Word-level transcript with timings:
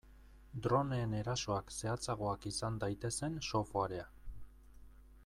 Droneen 0.67 1.11
erasoak 1.17 1.69
zehatzagoak 1.75 2.49
izan 2.53 2.81
daitezen 2.85 3.39
softwarea. 3.51 4.09